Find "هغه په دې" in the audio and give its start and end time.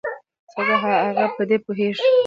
0.83-1.57